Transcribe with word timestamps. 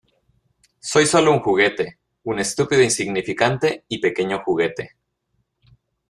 Soy 0.79 1.05
sólo 1.05 1.31
un 1.31 1.41
juguete. 1.41 1.99
Un 2.23 2.39
estúpido 2.39 2.81
insignificante 2.81 3.85
y 3.87 3.99
pequeño 3.99 4.41
juguete. 4.43 4.95